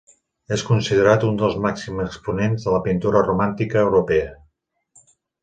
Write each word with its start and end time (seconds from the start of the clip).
És 0.55 0.61
considerat 0.69 1.25
un 1.27 1.37
dels 1.41 1.57
màxims 1.65 2.03
exponents 2.05 2.65
de 2.65 2.73
la 2.77 2.81
pintura 2.89 3.23
romàntica 3.29 3.85
europea. 3.85 4.35